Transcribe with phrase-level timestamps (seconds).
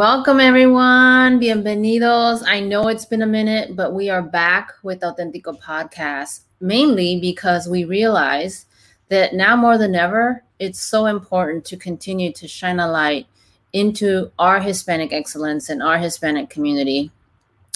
[0.00, 1.38] Welcome, everyone.
[1.38, 2.42] Bienvenidos.
[2.46, 7.68] I know it's been a minute, but we are back with Authentico Podcast, mainly because
[7.68, 8.64] we realize
[9.10, 13.26] that now more than ever, it's so important to continue to shine a light
[13.74, 17.10] into our Hispanic excellence and our Hispanic community,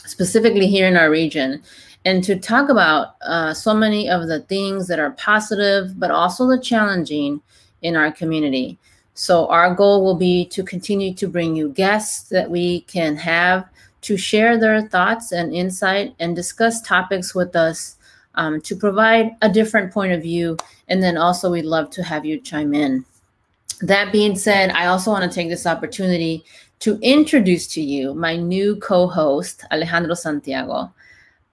[0.06, 1.62] specifically here in our region,
[2.06, 6.48] and to talk about uh, so many of the things that are positive, but also
[6.48, 7.42] the challenging
[7.82, 8.78] in our community.
[9.14, 13.68] So, our goal will be to continue to bring you guests that we can have
[14.02, 17.96] to share their thoughts and insight and discuss topics with us
[18.34, 20.56] um, to provide a different point of view.
[20.88, 23.04] And then also, we'd love to have you chime in.
[23.80, 26.44] That being said, I also want to take this opportunity
[26.80, 30.92] to introduce to you my new co host, Alejandro Santiago.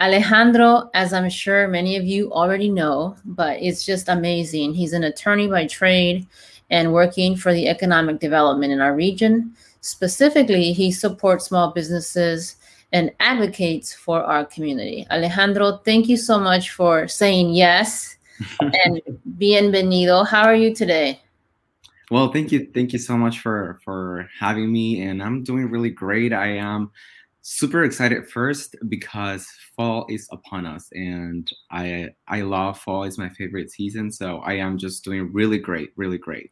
[0.01, 4.73] Alejandro, as I'm sure many of you already know, but it's just amazing.
[4.73, 6.25] He's an attorney by trade
[6.71, 9.53] and working for the economic development in our region.
[9.81, 12.55] Specifically, he supports small businesses
[12.91, 15.05] and advocates for our community.
[15.11, 18.17] Alejandro, thank you so much for saying yes
[18.59, 19.01] and
[19.37, 20.27] bienvenido.
[20.27, 21.21] How are you today?
[22.09, 25.91] Well, thank you, thank you so much for for having me, and I'm doing really
[25.91, 26.33] great.
[26.33, 26.91] I am
[27.41, 33.03] super excited first because fall is upon us, and I I love fall.
[33.03, 36.51] is my favorite season, so I am just doing really great, really great.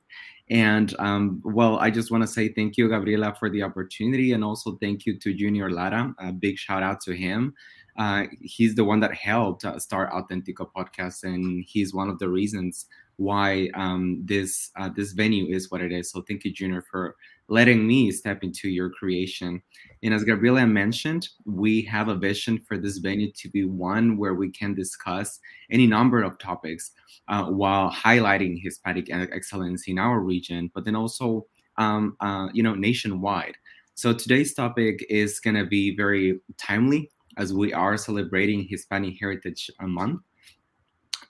[0.49, 4.43] And um, well, I just want to say thank you, Gabriela, for the opportunity, and
[4.43, 6.13] also thank you to Junior Lara.
[6.19, 7.53] A big shout out to him.
[7.97, 12.29] Uh, he's the one that helped uh, start Authentico podcast, and he's one of the
[12.29, 12.85] reasons
[13.17, 16.09] why um, this uh, this venue is what it is.
[16.09, 17.15] So thank you, Junior, for
[17.49, 19.61] letting me step into your creation.
[20.03, 24.35] And as Gabriela mentioned, we have a vision for this venue to be one where
[24.35, 25.39] we can discuss
[25.71, 26.91] any number of topics
[27.27, 32.75] uh, while highlighting Hispanic excellence in our region, but then also, um, uh, you know,
[32.75, 33.55] nationwide.
[33.95, 39.69] So today's topic is going to be very timely as we are celebrating Hispanic Heritage
[39.81, 40.21] Month.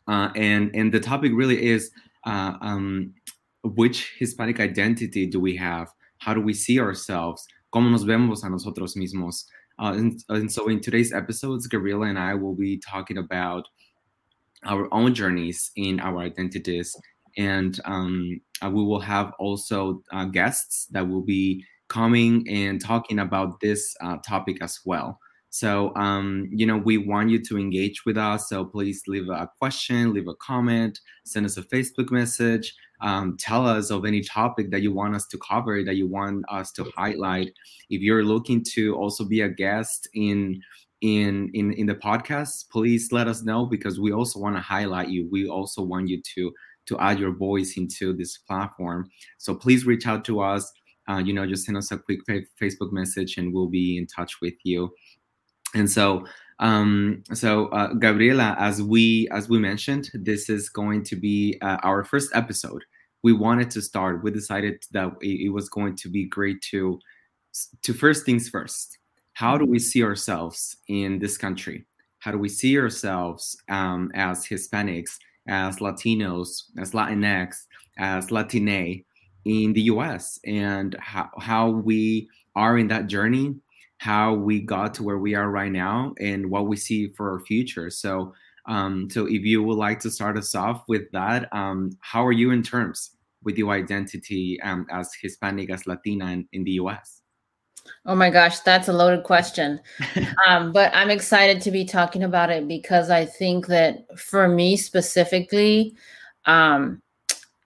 [0.07, 1.91] Uh, and, and the topic really is
[2.25, 3.13] uh, um,
[3.63, 5.91] which Hispanic identity do we have?
[6.19, 7.47] How do we see ourselves?
[7.73, 9.45] ¿Cómo nos vemos a nosotros mismos?
[9.79, 13.65] Uh, and, and, so in today's episodes, Gabriela and I will be talking about
[14.65, 16.95] our own journeys in our identities.
[17.37, 23.19] And um, uh, we will have also uh, guests that will be coming and talking
[23.19, 25.19] about this uh, topic as well.
[25.49, 28.49] So, um, you know, we want you to engage with us.
[28.49, 33.67] So please leave a question, leave a comment, send us a Facebook message, um, tell
[33.67, 36.85] us of any topic that you want us to cover, that you want us to
[36.95, 37.51] highlight.
[37.89, 40.61] If you're looking to also be a guest in
[41.01, 45.09] in in in the podcast, please let us know because we also want to highlight
[45.09, 45.27] you.
[45.31, 46.53] We also want you to
[46.87, 49.09] to add your voice into this platform.
[49.37, 50.71] So please reach out to us.
[51.07, 54.41] Uh, you know, just send us a quick Facebook message, and we'll be in touch
[54.41, 54.91] with you
[55.73, 56.25] and so
[56.59, 61.77] um, so uh, gabriela as we as we mentioned this is going to be uh,
[61.83, 62.83] our first episode
[63.23, 66.99] we wanted to start we decided that it, was going to be great to
[67.83, 68.99] to first things first
[69.39, 71.85] how do we see ourselves in this country?
[72.19, 77.55] How do we see ourselves um, as hispanics as latinos as latinx
[77.97, 79.05] as latine
[79.45, 83.55] in the us and how, how we are in that journey
[83.99, 87.39] how we got to where we are right now and what we see for our
[87.41, 87.89] future.
[87.89, 88.33] So,
[88.69, 92.31] um, so if you would like to start us off with that, um, how are
[92.31, 93.11] you in terms
[93.43, 97.21] with your identity um, as Hispanic, as Latina in, in the U.S.?
[98.05, 99.79] Oh my gosh, that's a loaded question.
[100.47, 104.77] um, but I'm excited to be talking about it because I think that for me
[104.77, 105.95] specifically,
[106.45, 107.01] um,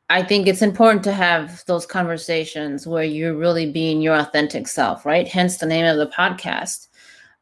[0.10, 5.06] I think it's important to have those conversations where you're really being your authentic self,
[5.06, 5.28] right?
[5.28, 6.88] Hence the name of the podcast.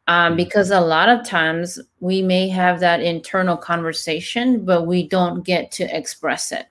[0.07, 0.37] Um, mm-hmm.
[0.37, 5.71] because a lot of times we may have that internal conversation, but we don't get
[5.73, 6.67] to express it.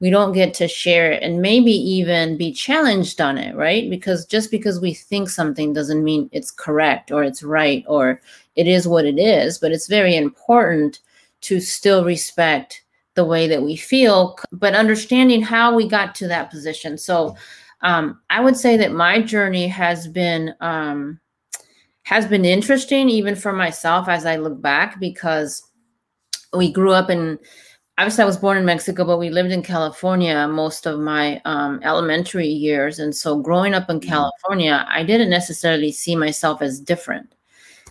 [0.00, 3.88] We don't get to share it and maybe even be challenged on it, right?
[3.88, 8.20] Because just because we think something doesn't mean it's correct or it's right or
[8.56, 9.58] it is what it is.
[9.58, 10.98] But it's very important
[11.42, 12.82] to still respect
[13.14, 16.96] the way that we feel, but understanding how we got to that position.
[16.98, 17.36] So
[17.82, 21.20] um, I would say that my journey has been um,
[22.04, 25.62] has been interesting, even for myself as I look back, because
[26.52, 27.38] we grew up in.
[27.98, 31.80] Obviously, I was born in Mexico, but we lived in California most of my um,
[31.84, 34.08] elementary years, and so growing up in mm-hmm.
[34.08, 37.34] California, I didn't necessarily see myself as different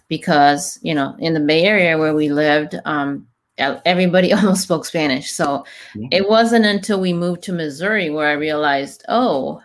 [0.07, 5.31] because you know in the Bay Area where we lived, um, everybody almost spoke Spanish.
[5.31, 5.65] So
[6.11, 9.61] it wasn't until we moved to Missouri where I realized, oh,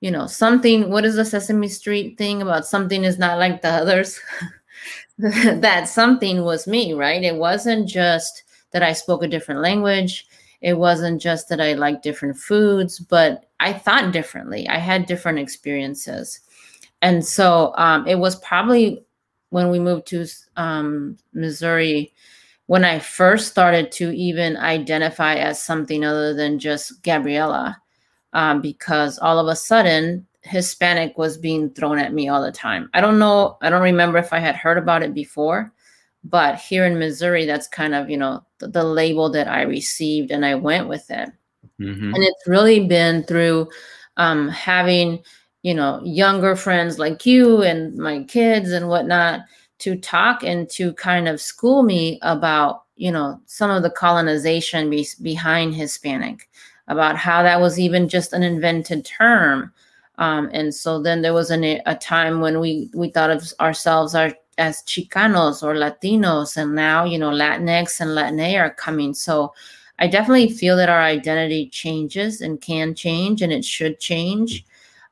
[0.00, 3.68] you know, something, what is the Sesame Street thing about something is not like the
[3.68, 4.20] others?
[5.18, 7.22] that something was me, right?
[7.22, 10.26] It wasn't just that I spoke a different language.
[10.60, 14.68] It wasn't just that I liked different foods, but I thought differently.
[14.68, 16.40] I had different experiences.
[17.02, 19.04] And so um, it was probably
[19.50, 20.26] when we moved to
[20.56, 22.12] um, Missouri
[22.66, 27.80] when I first started to even identify as something other than just Gabriela,
[28.36, 32.90] um, because all of a sudden Hispanic was being thrown at me all the time.
[32.92, 35.72] I don't know, I don't remember if I had heard about it before,
[36.22, 40.30] but here in Missouri, that's kind of, you know, the, the label that I received
[40.30, 41.30] and I went with it.
[41.80, 42.14] Mm-hmm.
[42.14, 43.70] And it's really been through
[44.18, 45.22] um, having,
[45.62, 49.40] you know, younger friends like you and my kids and whatnot
[49.78, 54.88] to talk and to kind of school me about you know some of the colonization
[54.88, 56.48] be- behind hispanic
[56.88, 59.72] about how that was even just an invented term.
[60.18, 64.14] Um, and so then there was an, a time when we we thought of ourselves
[64.14, 69.12] our, as chicanos or latinos and now you know latinx and latina are coming.
[69.14, 69.52] So
[69.98, 74.64] i definitely feel that our identity changes and can change and it should change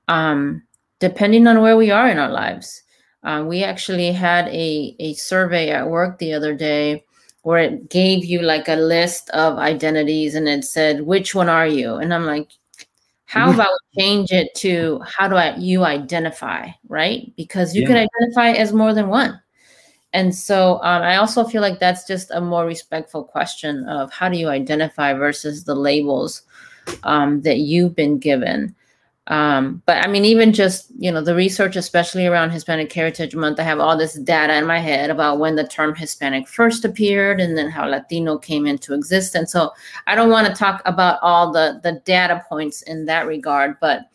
[0.09, 0.62] um,
[1.00, 2.82] depending on where we are in our lives.
[3.23, 7.04] Uh, we actually had a, a survey at work the other day
[7.44, 11.67] where it gave you like a list of identities and it said, which one are
[11.67, 11.96] you?
[11.96, 12.50] And I'm like,
[13.26, 13.61] how mm-hmm.
[13.61, 17.31] about change it to how do I, you identify, right?
[17.37, 17.88] Because you yeah.
[17.88, 19.38] can identify as more than one.
[20.14, 24.31] And so um, I also feel like that's just a more respectful question of how
[24.31, 26.43] do you identify versus the labels
[27.02, 28.75] um, that you've been given.
[29.29, 33.59] Um, but I mean, even just you know the research, especially around Hispanic Heritage Month,
[33.59, 37.41] I have all this data in my head about when the term Hispanic first appeared,
[37.41, 39.50] and then how Latino came into existence.
[39.53, 39.73] So
[40.06, 43.81] I don't want to talk about all the the data points in that regard.
[43.81, 44.11] But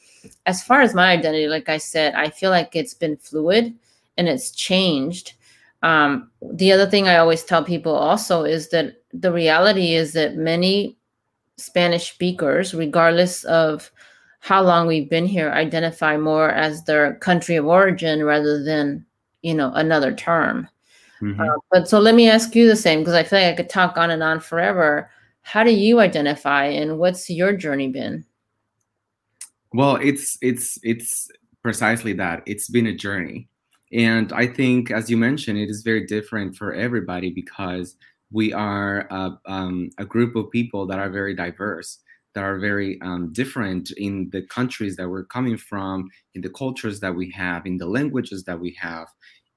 [0.46, 3.74] as far as my identity, like I said, I feel like it's been fluid
[4.18, 5.34] and it's changed.
[5.82, 10.36] Um, the other thing I always tell people also is that the reality is that
[10.36, 10.98] many
[11.58, 13.92] Spanish speakers, regardless of
[14.40, 19.06] how long we've been here identify more as their country of origin rather than
[19.42, 20.68] you know another term.
[21.22, 21.42] Mm-hmm.
[21.42, 23.70] uh, but so let me ask you the same because i feel like i could
[23.70, 25.10] talk on and on forever.
[25.42, 28.26] How do you identify and what's your journey been?
[29.74, 31.30] Well it's it's it's
[31.62, 32.44] precisely that.
[32.46, 33.50] It's been a journey.
[33.92, 37.96] And i think as you mentioned it is very different for everybody because
[38.32, 41.98] we are a, um, a group of people that are very diverse
[42.36, 47.00] that are very um, different in the countries that we're coming from, in the cultures
[47.00, 49.08] that we have, in the languages that we have.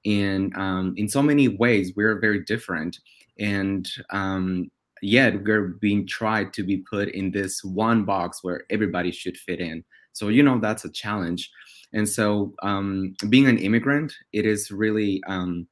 [0.05, 2.99] And um, in so many ways, we're very different.
[3.39, 4.69] And um,
[5.01, 9.59] yet, we're being tried to be put in this one box where everybody should fit
[9.59, 9.83] in.
[10.13, 11.49] So, you know, that's a challenge.
[11.93, 15.67] And so, um, being an immigrant, it is really um,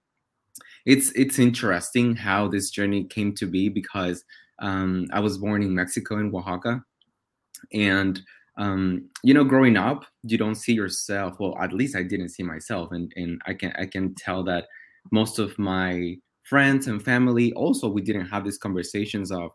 [0.86, 4.24] it's it's interesting how this journey came to be because
[4.60, 6.84] um, I was born in Mexico in Oaxaca,
[7.74, 8.22] and
[8.58, 12.44] um, you know growing up you don't see yourself well at least i didn't see
[12.44, 12.92] myself.
[12.92, 14.68] And and i can i can tell that
[15.12, 19.52] most of my friends and family also we didn't have these conversations of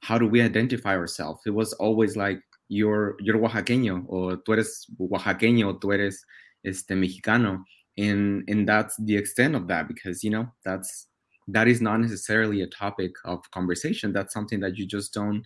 [0.00, 1.42] how do we identify ourselves?
[1.46, 6.24] It was always like you're you're oaxaqueño or tú eres oaxaqueño tú eres
[6.64, 7.64] este mexicano.
[7.96, 11.06] And and that's the extent of that because you know that's
[11.48, 14.12] that is not necessarily a topic of conversation.
[14.12, 15.42] That's something that you just don't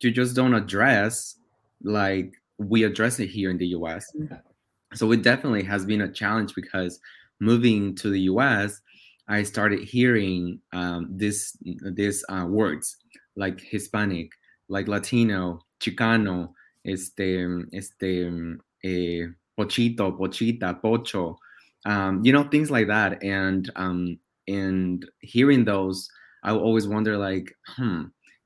[0.00, 1.36] you just don't address
[1.82, 4.06] like we address it here in the US.
[4.16, 4.34] Mm-hmm.
[4.94, 7.00] So it definitely has been a challenge because
[7.40, 8.80] moving to the US,
[9.28, 11.56] I started hearing um, this
[11.92, 12.96] these uh, words
[13.36, 14.30] like Hispanic,
[14.68, 16.52] like Latino, Chicano,
[16.84, 18.30] este, este,
[18.84, 19.26] eh,
[19.58, 21.36] pochito, pochita, pocho,
[21.86, 23.22] um, you know, things like that.
[23.22, 26.08] And um, and hearing those,
[26.42, 28.04] I always wonder like, hmm,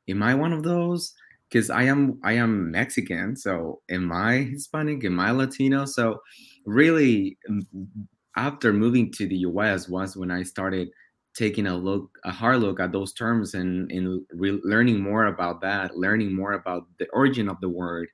[0.09, 1.13] am I one of those?
[1.49, 5.05] Because I am I am Mexican, so am I Hispanic?
[5.05, 5.85] Am I Latino?
[5.85, 6.21] So
[6.67, 7.39] really,
[8.37, 9.89] after moving to the U.S.
[9.89, 10.89] was when I started
[11.35, 15.61] taking a look, a hard look at those terms and and re- learning more about
[15.63, 18.09] that, learning more about the origin of the word,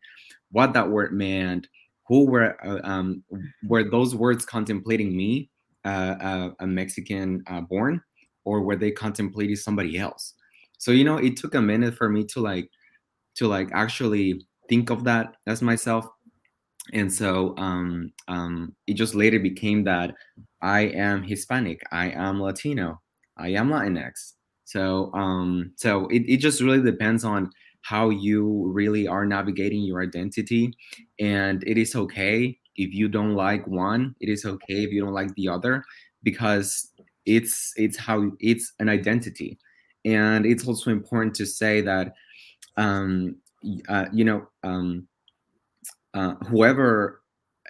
[0.50, 1.66] what that word meant,
[2.06, 3.24] who were uh, um,
[3.66, 5.50] were those words contemplating me,
[5.84, 8.00] uh, uh, a Mexican uh, born,
[8.44, 10.34] or were they contemplating somebody else?
[10.78, 12.68] So you know, it took a minute for me to like
[13.36, 16.06] to like actually think of that as myself.
[16.92, 20.14] And so um, um, it just later became that
[20.60, 23.00] i am hispanic i am latino
[23.36, 24.32] i am latinx.
[24.64, 27.50] So um, so it, it just really depends on
[27.82, 30.72] how you really are navigating your identity.
[31.20, 35.12] And it is okay if you don't like one it is okay if you don't
[35.12, 35.84] like the other
[36.24, 36.90] because
[37.26, 39.58] it's it's how it's an identity.
[40.04, 42.14] And it's also important to say that
[42.76, 43.36] um
[43.88, 45.06] uh, you know um
[46.14, 47.22] uh, whoever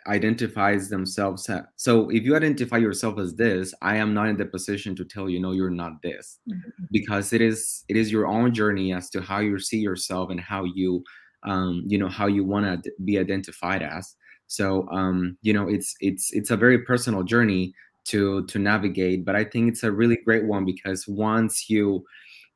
[0.06, 4.44] identifies themselves as, so if you identify yourself as this i am not in the
[4.44, 6.84] position to tell you no you're not this mm-hmm.
[6.90, 10.40] because it is it is your own journey as to how you see yourself and
[10.40, 11.02] how you
[11.44, 14.14] um you know how you want to be identified as
[14.46, 17.72] so um you know it's it's it's a very personal journey
[18.04, 22.04] to to navigate but i think it's a really great one because once you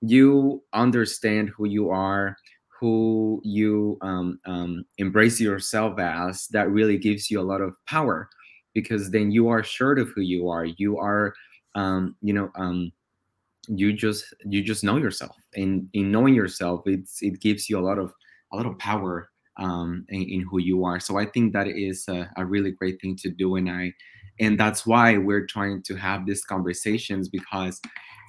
[0.01, 2.37] you understand who you are
[2.81, 8.29] who you um, um, embrace yourself as that really gives you a lot of power
[8.75, 10.65] because then you are sure of who you are.
[10.65, 11.35] You are
[11.75, 12.93] um, you know um,
[13.67, 15.37] you just you just know yourself.
[15.55, 18.13] And in knowing yourself it's it gives you a lot of
[18.53, 21.01] a lot of power um, in, in, who you are.
[21.01, 23.93] So i think that is a, a really great thing to do and i
[24.41, 27.81] and that's why we're trying to have these conversations because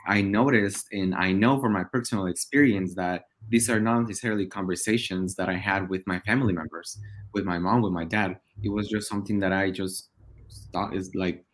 [0.10, 5.36] I noticed and I know from my personal experience that these are not necessarily conversations
[5.36, 6.98] that I had with my family members,
[7.36, 8.39] with my mom, with my dad.
[8.63, 10.10] It was just something that I just
[10.74, 11.46] thought is like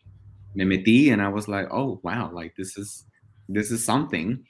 [0.55, 3.03] me metí and I was like, oh wow, like this is
[3.49, 4.41] this is something.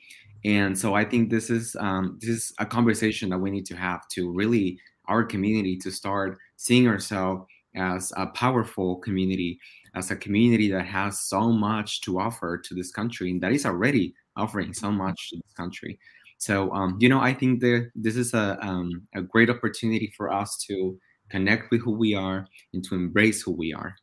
[0.46, 3.76] And so I think this is um, this is a conversation that we need to
[3.76, 7.46] have to really our community to start seeing ourselves
[7.76, 9.60] as a powerful community
[9.96, 13.66] as a community that has so much to offer to this country and that is
[13.66, 14.98] already offering so mm-hmm.
[14.98, 15.98] much to this country.
[16.38, 20.32] So, um, you know, I think that this is a, um, a great opportunity for
[20.32, 21.00] us to
[21.30, 23.96] connect with who we are and to embrace who we are.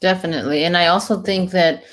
[0.00, 0.64] Definitely.
[0.64, 1.84] And I also think that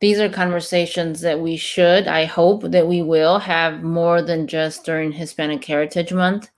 [0.00, 4.84] these are conversations that we should, I hope that we will have more than just
[4.84, 6.48] during Hispanic Heritage Month.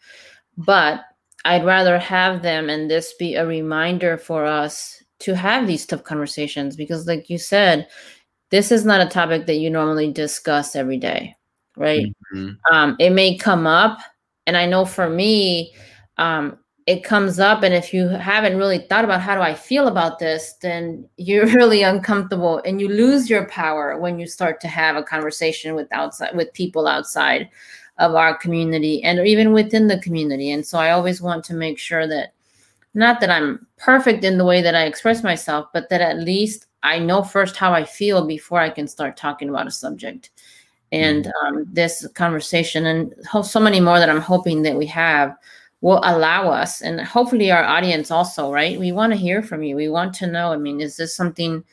[0.58, 1.00] But
[1.44, 6.02] I'd rather have them and this be a reminder for us to have these tough
[6.02, 7.86] conversations because like you said
[8.50, 11.34] this is not a topic that you normally discuss every day
[11.76, 12.74] right mm-hmm.
[12.74, 13.98] um, it may come up
[14.46, 15.72] and i know for me
[16.18, 19.86] um, it comes up and if you haven't really thought about how do i feel
[19.86, 24.68] about this then you're really uncomfortable and you lose your power when you start to
[24.68, 27.48] have a conversation with outside with people outside
[27.98, 31.78] of our community and even within the community and so i always want to make
[31.78, 32.32] sure that
[32.94, 36.66] not that I'm perfect in the way that I express myself, but that at least
[36.82, 40.30] I know first how I feel before I can start talking about a subject.
[40.92, 41.56] And mm-hmm.
[41.56, 45.36] um, this conversation and so many more that I'm hoping that we have
[45.82, 48.78] will allow us, and hopefully our audience also, right?
[48.78, 49.76] We want to hear from you.
[49.76, 50.52] We want to know.
[50.52, 51.64] I mean, is this something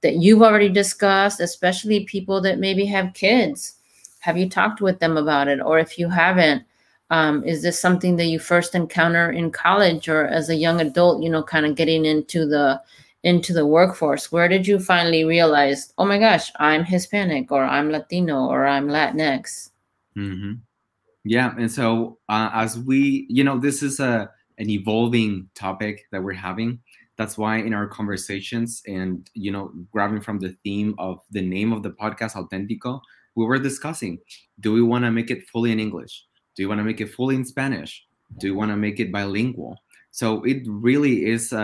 [0.00, 3.76] that you've already discussed, especially people that maybe have kids?
[4.18, 5.60] Have you talked with them about it?
[5.60, 6.64] Or if you haven't,
[7.12, 11.22] um, is this something that you first encounter in college or as a young adult,
[11.22, 12.80] you know, kind of getting into the
[13.22, 14.32] into the workforce?
[14.32, 18.88] Where did you finally realize, oh my gosh, I'm Hispanic or I'm Latino or I'm
[18.88, 19.70] Latinx?
[20.16, 20.52] Mm-hmm.
[21.24, 26.22] Yeah, and so uh, as we, you know, this is a an evolving topic that
[26.22, 26.80] we're having.
[27.18, 31.74] That's why in our conversations and you know, grabbing from the theme of the name
[31.74, 33.02] of the podcast, Autentico,
[33.34, 34.18] we were discussing:
[34.60, 36.24] Do we want to make it fully in English?
[36.54, 38.04] Do you want to make it fully in Spanish?
[38.38, 39.76] Do you want to make it bilingual?
[40.10, 41.56] So it really is a,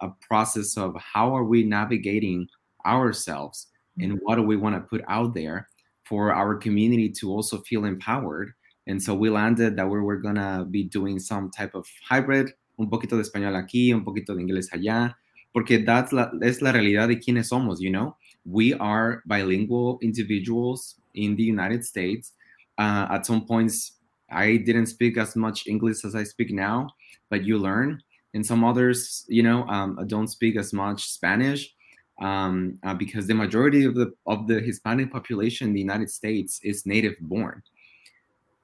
[0.00, 2.48] a, a process of how are we navigating
[2.86, 3.66] ourselves
[4.00, 5.68] and what do we want to put out there
[6.04, 8.52] for our community to also feel empowered.
[8.86, 12.52] And so we landed that we were going to be doing some type of hybrid,
[12.78, 15.14] un poquito de español aquí, un poquito de inglés allá,
[15.52, 18.16] porque that's la, es la realidad de quienes somos, you know?
[18.44, 22.32] We are bilingual individuals in the United States.
[22.78, 23.92] Uh, at some points,
[24.30, 26.88] I didn't speak as much English as I speak now,
[27.30, 28.02] but you learn.
[28.34, 31.72] And some others, you know, um, don't speak as much Spanish
[32.20, 36.60] um, uh, because the majority of the of the Hispanic population in the United States
[36.62, 37.62] is native born.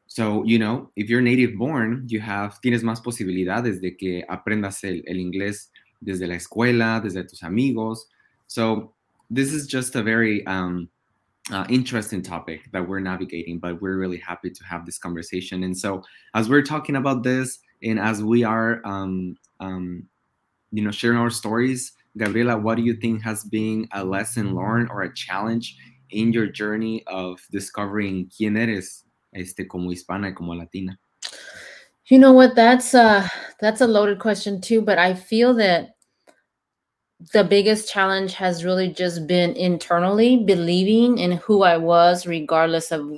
[0.06, 4.84] So, you know, if you're native born, you have tienes más posibilidades de que aprendas
[4.84, 5.70] el, el inglés
[6.04, 8.06] desde la escuela, desde tus amigos.
[8.46, 8.92] So,
[9.30, 10.90] this is just a very um,
[11.52, 15.64] uh, interesting topic that we're navigating, but we're really happy to have this conversation.
[15.64, 16.02] And so,
[16.34, 20.08] as we're talking about this, and as we are, um, um,
[20.70, 24.88] you know, sharing our stories, Gabriela, what do you think has been a lesson learned
[24.90, 25.76] or a challenge
[26.10, 29.04] in your journey of discovering quién eres,
[29.34, 30.98] este, como hispana y como latina?
[32.06, 32.54] You know what?
[32.54, 33.30] That's a
[33.60, 34.82] that's a loaded question too.
[34.82, 35.96] But I feel that
[37.32, 43.10] the biggest challenge has really just been internally believing in who I was, regardless of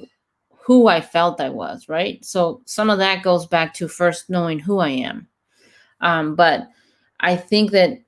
[0.51, 2.25] who I felt I was, right?
[2.25, 5.29] So some of that goes back to first knowing who I am.
[6.01, 6.69] Um, but
[7.21, 7.99] I think that,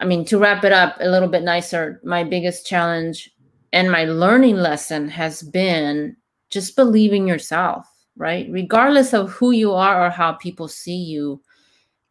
[0.00, 3.30] I mean, to wrap it up a little bit nicer, my biggest challenge
[3.72, 6.16] and my learning lesson has been
[6.50, 7.86] just believing yourself,
[8.16, 8.46] right?
[8.50, 11.42] Regardless of who you are or how people see you,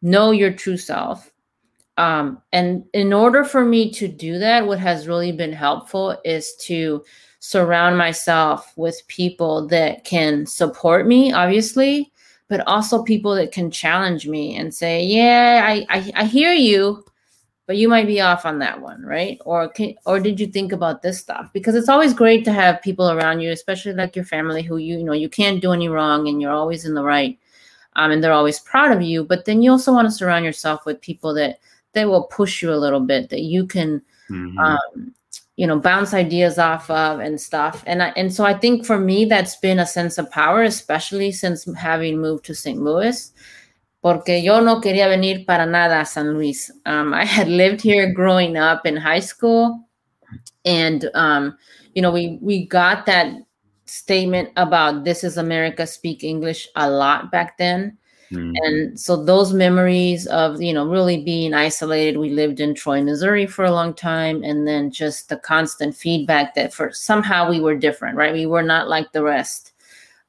[0.02, 1.32] know your true self.
[1.96, 6.54] Um, and in order for me to do that, what has really been helpful is
[6.62, 7.04] to
[7.38, 12.10] surround myself with people that can support me, obviously,
[12.48, 17.04] but also people that can challenge me and say, "Yeah, I I, I hear you,
[17.66, 19.38] but you might be off on that one, right?
[19.44, 21.50] Or can, or did you think about this stuff?
[21.52, 24.98] Because it's always great to have people around you, especially like your family, who you,
[24.98, 27.38] you know you can't do any wrong and you're always in the right,
[27.96, 29.24] um, and they're always proud of you.
[29.24, 31.60] But then you also want to surround yourself with people that
[31.94, 34.58] that will push you a little bit, that you can mm-hmm.
[34.58, 35.14] um,
[35.56, 37.82] you know bounce ideas off of and stuff.
[37.86, 41.32] And I, and so i think for me that's been a sense of power especially
[41.32, 43.32] since having moved to st louis
[44.02, 46.70] porque yo no quería venir para nada a san luis.
[46.86, 49.88] Um, i had lived here growing up in high school
[50.64, 51.56] and um,
[51.94, 53.32] you know we we got that
[53.86, 57.96] statement about this is america speak english a lot back then
[58.30, 58.52] Mm-hmm.
[58.56, 63.46] And so those memories of, you know, really being isolated, we lived in Troy, Missouri
[63.46, 64.42] for a long time.
[64.42, 68.32] And then just the constant feedback that for somehow we were different, right?
[68.32, 69.72] We were not like the rest.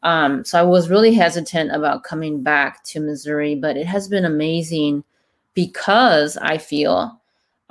[0.04, 4.26] Um, so I was really hesitant about coming back to Missouri, but it has been
[4.26, 5.04] amazing
[5.56, 7.20] because I feel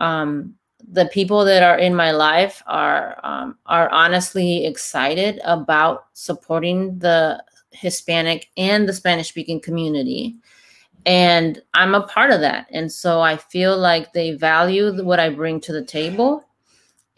[0.01, 0.55] um,
[0.91, 7.43] the people that are in my life are um, are honestly excited about supporting the
[7.75, 10.37] Hispanic and the Spanish speaking community.
[11.07, 12.67] And I'm a part of that.
[12.71, 16.45] And so I feel like they value what I bring to the table.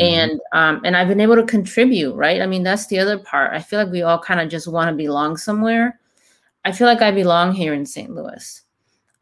[0.01, 0.05] Mm-hmm.
[0.05, 2.43] And um, and I've been able to contribute, right?
[2.43, 3.53] I mean, that's the other part.
[3.55, 5.99] I feel like we all kind of just want to belong somewhere.
[6.65, 8.15] I feel like I belong here in St.
[8.15, 8.63] Louis.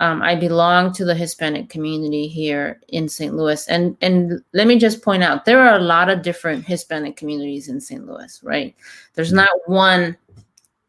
[0.01, 3.35] Um, I belong to the Hispanic community here in St.
[3.35, 7.17] Louis, and and let me just point out there are a lot of different Hispanic
[7.17, 8.05] communities in St.
[8.05, 8.75] Louis, right?
[9.15, 9.37] There's mm-hmm.
[9.37, 10.17] not one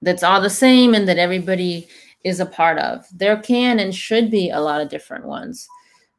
[0.06, 1.88] that's all the same and that everybody
[2.24, 3.06] is a part of.
[3.12, 5.68] There can and should be a lot of different ones.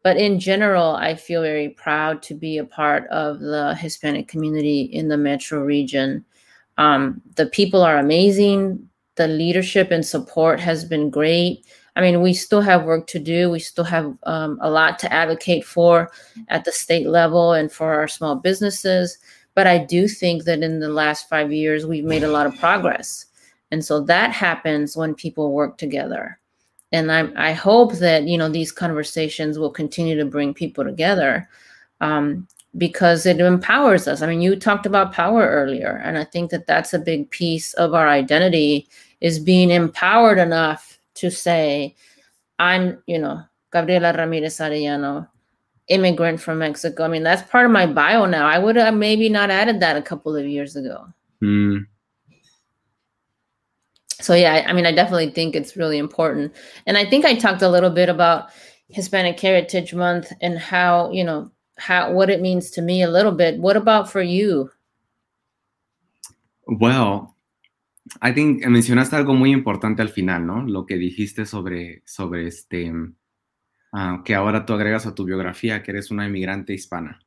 [0.03, 4.83] But in general, I feel very proud to be a part of the Hispanic community
[4.83, 6.25] in the metro region.
[6.79, 8.89] Um, the people are amazing.
[9.17, 11.67] The leadership and support has been great.
[11.97, 13.51] I mean, we still have work to do.
[13.51, 16.11] We still have um, a lot to advocate for
[16.49, 19.19] at the state level and for our small businesses.
[19.55, 22.57] But I do think that in the last five years, we've made a lot of
[22.59, 23.26] progress.
[23.77, 26.39] And so that happens when people work together.
[26.93, 31.47] And I, I hope that, you know, these conversations will continue to bring people together
[32.01, 34.23] um, because it empowers us.
[34.23, 37.75] I mean, you talked about power earlier, and I think that that's a big piece
[37.75, 38.89] of our identity
[39.21, 41.95] is being empowered enough to say,
[42.59, 45.29] I'm, you know, Gabriela Ramirez Arellano,
[45.89, 47.05] immigrant from Mexico.
[47.05, 48.49] I mean, that's part of my bio now.
[48.49, 51.09] I would have maybe not added that a couple of years ago.
[51.43, 51.89] Mm
[54.21, 56.55] so yeah I, mean i definitely think it's really important
[56.87, 58.51] and i think i talked a little bit about
[58.89, 63.33] hispanic heritage month and how you know how what it means to me a little
[63.33, 64.71] bit what about for you
[66.67, 67.37] well
[68.21, 70.63] I think mencionaste algo muy importante al final, ¿no?
[70.63, 75.91] Lo que dijiste sobre, sobre este, uh, que ahora tú agregas a tu biografía que
[75.91, 77.21] eres una inmigrante hispana.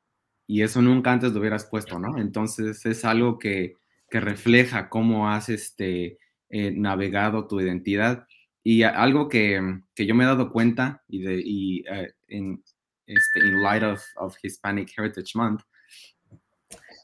[0.47, 2.17] Y eso nunca antes lo hubieras puesto, ¿no?
[2.17, 3.75] Entonces es algo que,
[4.09, 6.17] que refleja cómo has este,
[6.49, 8.27] eh, navegado tu identidad.
[8.63, 12.63] Y algo que, que, yo me he dado cuenta y, de, y uh, in,
[13.07, 15.61] este, in light of, of, Hispanic Heritage Month,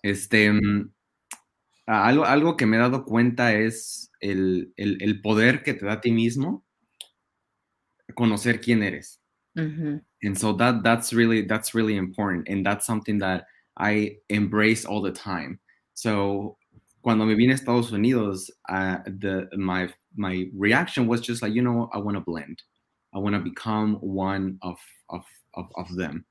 [0.04, 0.92] este, um,
[1.88, 5.94] algo, algo que me he dado cuenta es el, el, el, poder que te da
[5.94, 6.66] a ti mismo
[8.14, 9.22] conocer quién eres.
[9.56, 10.06] Mm -hmm.
[10.24, 13.46] And so that that's really that's really important and that's something that
[13.78, 15.60] I embrace all the time.
[15.94, 16.58] So
[17.06, 21.62] cuando me vine a Estados Unidos, uh, the my my reaction was just like, you
[21.62, 22.63] know, I want to blend.
[23.13, 24.78] I want to become one of,
[25.12, 26.26] of of of them.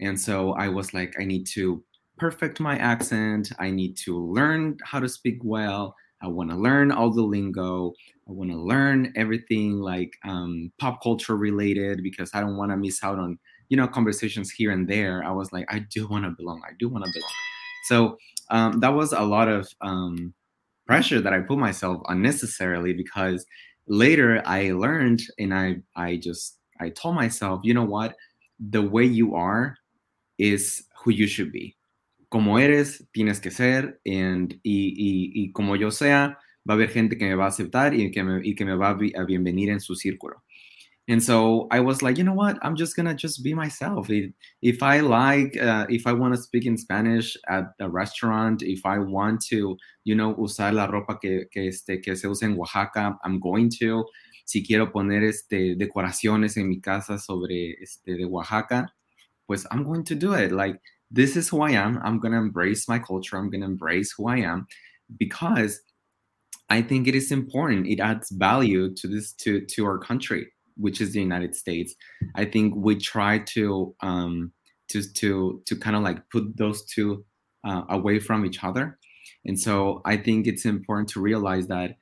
[0.00, 1.84] And so I was like, I need to
[2.16, 3.52] perfect my accent.
[3.58, 5.94] I need to learn how to speak well.
[6.22, 7.92] I want to learn all the lingo.
[8.26, 12.78] I want to learn everything like um, pop culture related because I don't want to
[12.78, 15.22] miss out on you know conversations here and there.
[15.22, 16.62] I was like, I do want to belong.
[16.66, 17.53] I do want to belong.
[17.84, 18.18] So
[18.50, 20.34] um, that was a lot of um,
[20.86, 23.44] pressure that I put myself unnecessarily because
[23.86, 28.16] later I learned and I I just I told myself, you know what,
[28.58, 29.76] the way you are
[30.38, 31.76] is who you should be.
[32.30, 36.36] Como eres, tienes que ser, and y, y, y como yo sea,
[36.68, 38.74] va a haber gente que me va a aceptar y que me, y que me
[38.74, 40.42] va a, bienvenir en su círculo.
[41.06, 42.58] And so I was like, you know what?
[42.62, 44.08] I'm just gonna just be myself.
[44.08, 48.62] If, if I like, uh, if I want to speak in Spanish at a restaurant,
[48.62, 52.46] if I want to, you know, usar la ropa que, que, este, que se usa
[52.46, 54.06] en Oaxaca, I'm going to.
[54.46, 58.90] Si quiero poner este, decoraciones en mi casa sobre este, de Oaxaca,
[59.46, 60.52] pues I'm going to do it.
[60.52, 62.00] Like, this is who I am.
[62.02, 63.36] I'm gonna embrace my culture.
[63.36, 64.66] I'm gonna embrace who I am
[65.18, 65.80] because
[66.70, 67.86] I think it is important.
[67.86, 71.94] It adds value to this to to our country which is the United States,
[72.34, 74.52] I think we try to um,
[74.90, 77.24] to to to kind of like put those two
[77.66, 78.98] uh, away from each other.
[79.46, 81.96] And so I think it's important to realize that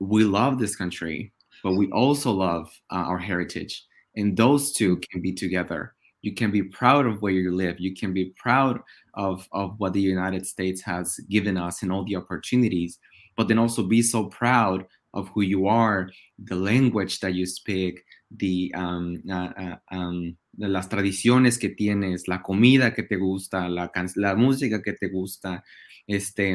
[0.00, 3.84] we love this country, but we also love uh, our heritage,
[4.16, 5.94] and those two can be together.
[6.22, 7.76] You can be proud of where you live.
[7.78, 8.80] You can be proud
[9.14, 12.98] of, of what the United States has given us and all the opportunities,
[13.36, 16.10] but then also be so proud of who you are,
[16.44, 18.02] the language that you speak,
[18.36, 24.34] the, um, uh, um, las tradiciones que tienes, la comida que te gusta, la, la
[24.34, 25.64] música que te gusta,
[26.06, 26.52] este,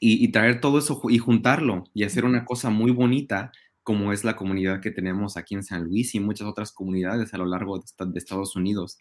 [0.00, 4.24] y, y, traer todo eso y juntarlo y hacer una cosa muy bonita como es
[4.24, 7.78] la comunidad que tenemos aquí en San Luis y muchas otras comunidades a lo largo
[7.78, 8.98] de, de Estados Unidos,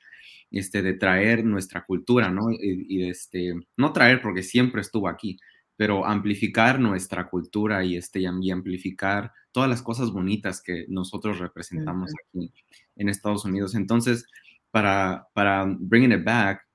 [0.51, 2.51] este, de traer nuestra cultura, ¿no?
[2.51, 5.37] Y, y, este, no traer porque siempre estuvo aquí,
[5.79, 12.11] pero amplificar nuestra cultura y, este, y amplificar todas las cosas bonitas que nosotros representamos
[12.11, 12.51] aquí
[12.97, 13.75] en Estados Unidos.
[13.75, 14.25] Entonces,
[14.71, 16.67] para, para bringing it back,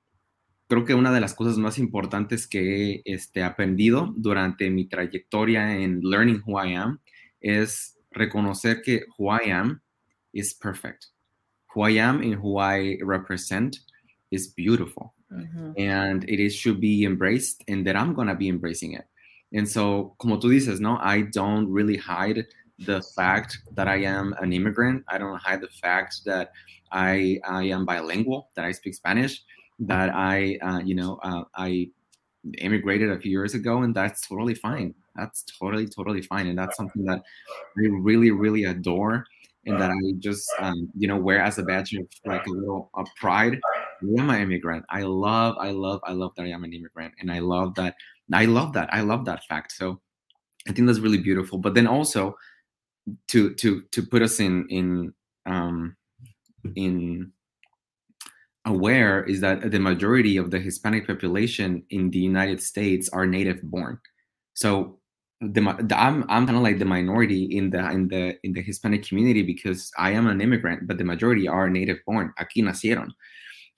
[0.67, 5.77] creo que una de las cosas más importantes que he este, aprendido durante mi trayectoria
[5.77, 6.99] en Learning Who I Am
[7.39, 9.83] es reconocer que who I am
[10.33, 11.09] is perfect.
[11.75, 13.77] Who I am and who I represent
[14.31, 15.14] is beautiful.
[15.35, 15.71] Mm-hmm.
[15.77, 19.05] And it is, should be embraced, and that I'm going to be embracing it.
[19.53, 22.45] And so, como tú dices, no, I don't really hide
[22.79, 25.03] the fact that I am an immigrant.
[25.07, 26.51] I don't hide the fact that
[26.91, 29.43] I I am bilingual, that I speak Spanish,
[29.79, 31.89] that I uh, you know uh, I
[32.59, 34.93] immigrated a few years ago, and that's totally fine.
[35.15, 37.19] That's totally totally fine, and that's something that
[37.77, 39.25] I really really adore
[39.65, 42.89] and that I just um, you know wear as a badge of like a little
[42.93, 43.59] of pride.
[44.01, 44.85] I am an immigrant.
[44.89, 47.95] I love, I love, I love that I am an immigrant, and I love that.
[48.33, 48.93] I love that.
[48.93, 49.71] I love that fact.
[49.71, 50.01] So
[50.67, 51.57] I think that's really beautiful.
[51.57, 52.35] But then also
[53.27, 55.13] to to to put us in in
[55.45, 55.95] um,
[56.75, 57.31] in
[58.65, 63.61] aware is that the majority of the Hispanic population in the United States are native
[63.61, 63.99] born.
[64.55, 64.99] So
[65.41, 68.61] the, the I'm I'm kind of like the minority in the in the in the
[68.61, 72.33] Hispanic community because I am an immigrant, but the majority are native born.
[72.39, 73.09] Aquí nacieron.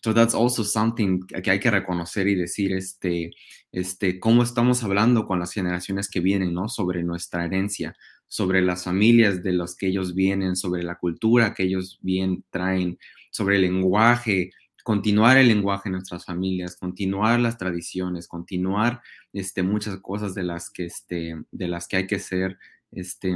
[0.04, 3.32] So that's also something que hay que reconocer y decir este
[3.72, 6.70] este cómo estamos hablando con las generaciones que vienen, ¿no?
[6.70, 7.96] Sobre nuestra herencia,
[8.28, 12.98] sobre las familias de los que ellos vienen, sobre la cultura que ellos bien traen,
[13.32, 14.52] sobre el lenguaje,
[14.84, 19.02] continuar el lenguaje en nuestras familias, continuar las tradiciones, continuar
[19.34, 22.58] este, muchas cosas de las que, este, de las que hay que ser,
[22.92, 23.36] este,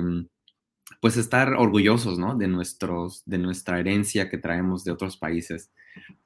[1.01, 2.35] pues estar orgullosos, ¿no?
[2.35, 5.71] De, nuestros, de nuestra herencia que traemos de otros países.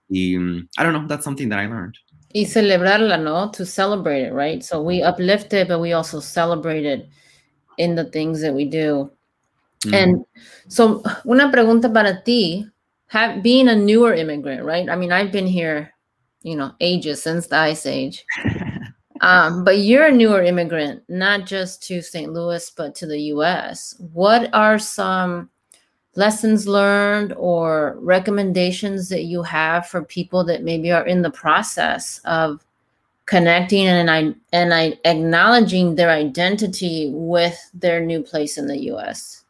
[0.10, 0.38] Y,
[0.78, 1.98] I don't know, that's something that I learned.
[2.34, 3.50] Y celebrarla, ¿no?
[3.52, 4.63] To celebrate it, right?
[4.63, 7.10] So we uplift it, but we also celebrate it
[7.78, 9.10] in the things that we do.
[9.86, 9.94] Mm.
[9.94, 10.26] And
[10.68, 12.68] so, una pregunta para ti,
[13.08, 14.89] have, being a newer immigrant, right?
[14.89, 15.94] I mean, I've been here,
[16.41, 18.26] you know, ages since the Ice Age.
[19.22, 22.32] um, but you're a newer immigrant, not just to St.
[22.32, 23.96] Louis, but to the US.
[24.00, 25.50] What are some
[26.15, 32.19] lessons learned or recommendations that you have for people that maybe are in the process
[32.25, 32.65] of
[33.25, 39.43] connecting and I and I acknowledging their identity with their new place in the US?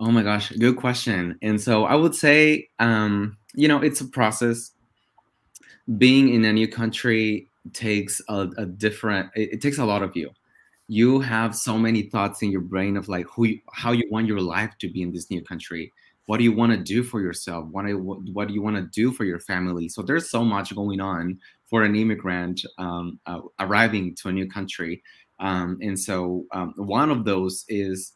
[0.00, 1.38] Oh my gosh, good question.
[1.42, 4.72] And so I would say, um, you know, it's a process.
[5.98, 9.30] Being in a new country takes a, a different.
[9.36, 10.30] It, it, takes a lot of you.
[10.88, 14.26] You have so many thoughts in your brain of like who, you, how you want
[14.26, 15.92] your life to be in this new country.
[16.26, 17.66] What do you want to do for yourself?
[17.70, 19.88] What do, what do you want to do for your family?
[19.88, 24.48] So there's so much going on for an immigrant um, uh, arriving to a new
[24.48, 25.02] country.
[25.38, 28.12] Um, and so um, one of those is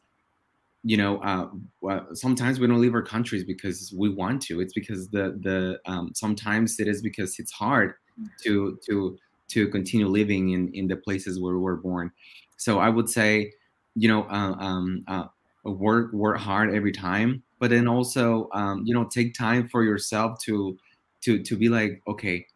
[0.82, 4.60] you know, uh, sometimes we don't leave our countries because we want to.
[4.60, 8.28] It's because the the um, sometimes it is because it's hard mm.
[8.44, 12.10] to to to continue living in in the places where we're born.
[12.60, 13.52] So I would say,
[13.94, 15.24] you know, uh, um, uh,
[15.64, 20.38] work work hard every time, but then also, um, you know, take time for yourself
[20.44, 20.76] to
[21.22, 22.46] to to be like, okay,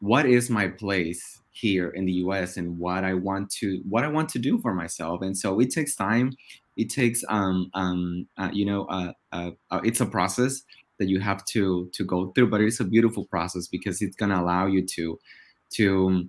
[0.00, 4.08] what is my place here in the us and what i want to what i
[4.08, 5.22] want to do for myself?
[5.22, 6.32] And so it takes time.
[6.76, 10.62] It takes um um uh, you know uh, uh, uh, it's a process
[10.98, 14.26] that you have to to go through but it's a beautiful process because it's to
[14.26, 15.18] allow you to
[15.70, 16.28] to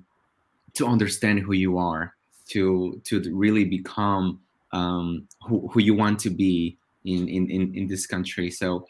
[0.76, 2.17] to understand who you are
[2.48, 4.40] to to really become
[4.72, 8.52] um, who, who you want to be in, in in in this country.
[8.52, 8.88] So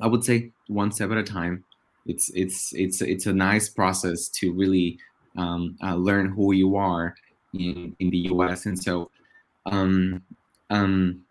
[0.00, 1.64] i would say one step at a time.
[2.06, 4.98] It's it's it's it's a nice process to really
[5.36, 7.14] um, uh, learn who you are
[7.54, 9.10] in in the us and so
[9.66, 10.22] um,
[10.70, 11.22] um,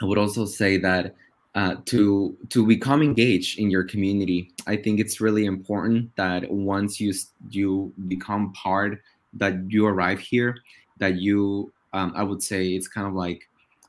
[0.00, 1.14] i would also say that
[1.54, 7.00] uh, to to become engaged in your community i think it's really important that once
[7.00, 7.12] you
[7.50, 9.00] you become part
[9.34, 10.56] that you arrive here
[11.02, 13.40] that you um, i would say it's kind of like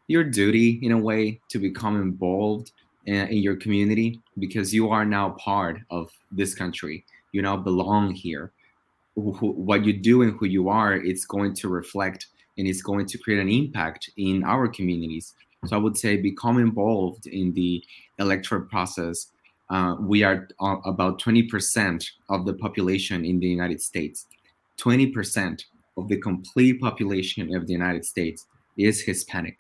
[0.08, 2.72] your duty in a way to become involved
[3.06, 8.14] in, in your community because you are now part of this country you now belong
[8.14, 8.52] here
[9.16, 13.18] what you do and who you are it's going to reflect and it's going to
[13.18, 15.34] create an impact in our communities
[15.66, 17.84] so I would say become involved in the
[18.20, 19.28] electoral process.
[19.70, 24.28] Uh, we are uh, about 20% of the population in the United States.
[24.80, 25.64] 20%
[25.98, 29.58] of the complete population of the United States is Hispanic.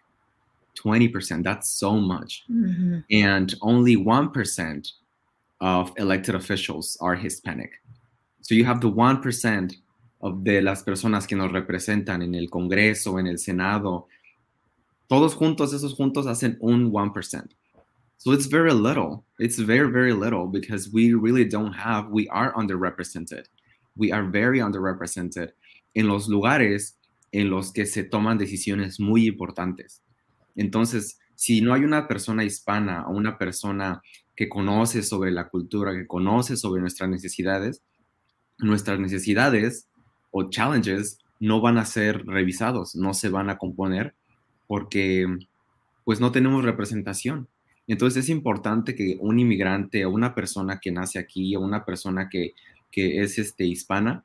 [0.83, 2.43] 20%, that's so much.
[2.51, 2.99] Mm-hmm.
[3.11, 4.91] And only 1%
[5.61, 7.71] of elected officials are Hispanic.
[8.41, 9.73] So you have the 1%
[10.21, 14.07] of de las personas que nos representan en el Congreso, en el Senado,
[15.13, 17.47] Todos juntos, esos juntos hacen un 1%.
[18.17, 19.23] So it's very little.
[19.37, 23.45] It's very, very little because we really don't have, we are underrepresented.
[23.95, 25.51] We are very underrepresented
[25.93, 26.97] en los lugares
[27.31, 30.03] en los que se toman decisiones muy importantes.
[30.55, 34.01] Entonces, si no hay una persona hispana o una persona
[34.35, 37.83] que conoce sobre la cultura, que conoce sobre nuestras necesidades,
[38.59, 39.87] nuestras necesidades
[40.31, 44.15] o challenges no van a ser revisados, no se van a componer
[44.67, 45.27] porque
[46.05, 47.47] pues no tenemos representación.
[47.87, 52.29] Entonces es importante que un inmigrante o una persona que nace aquí o una persona
[52.29, 52.53] que,
[52.95, 54.23] es este, hispana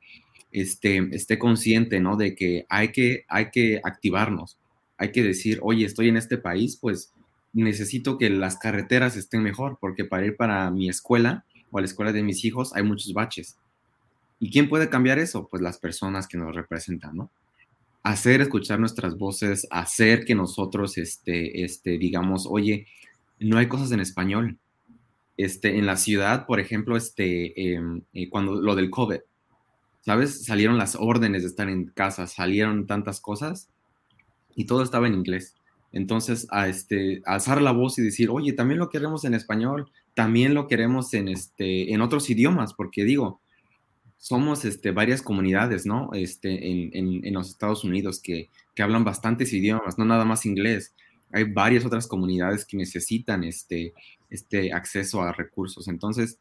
[0.52, 2.16] este, esté consciente ¿no?
[2.16, 4.58] de que hay, que hay que activarnos.
[4.96, 7.12] Hay que decir, oye, estoy en este país, pues
[7.52, 11.86] necesito que las carreteras estén mejor, porque para ir para mi escuela o a la
[11.86, 13.56] escuela de mis hijos hay muchos baches.
[14.40, 15.48] ¿Y quién puede cambiar eso?
[15.48, 17.30] Pues las personas que nos representan, ¿no?
[18.08, 22.86] hacer escuchar nuestras voces, hacer que nosotros, este, este, digamos, oye,
[23.38, 24.58] no hay cosas en español.
[25.36, 29.18] Este, en la ciudad, por ejemplo, este, em, eh, cuando lo del COVID,
[30.08, 30.46] ¿sabes?
[30.46, 33.68] Salieron las órdenes de estar en casa, salieron tantas cosas
[34.56, 35.54] y todo estaba en inglés.
[35.92, 40.54] Entonces, a este, alzar la voz y decir, oye, también lo queremos en español, también
[40.54, 43.42] lo queremos en, este, en otros idiomas, porque digo,
[44.16, 46.08] somos este, varias comunidades, ¿no?
[46.14, 50.94] Este, en, los Estados Unidos que, que, hablan bastantes idiomas, no nada más inglés.
[51.32, 53.92] Hay varias otras comunidades que necesitan este,
[54.30, 55.86] este acceso a recursos.
[55.86, 56.38] Entonces,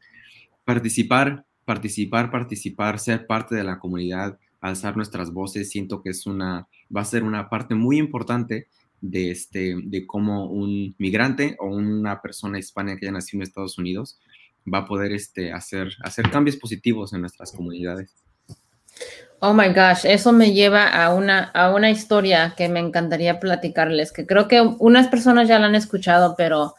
[0.64, 6.66] participar, participar, participar, ser parte de la comunidad, alzar nuestras voces, siento que es una,
[6.94, 8.68] va a ser una parte muy importante
[9.02, 13.76] de, este, de cómo un migrante o una persona hispana que haya nacido en Estados
[13.76, 14.18] Unidos
[14.64, 18.14] va a poder este, hacer, hacer cambios positivos en nuestras comunidades.
[19.40, 24.10] Oh my gosh, eso me lleva a una, a una historia que me encantaría platicarles,
[24.10, 26.74] que creo que unas personas ya la han escuchado, pero